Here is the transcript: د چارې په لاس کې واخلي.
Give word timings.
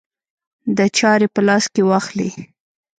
د 0.77 0.79
چارې 0.97 1.27
په 1.33 1.41
لاس 1.47 1.65
کې 1.73 1.81
واخلي. 1.89 2.29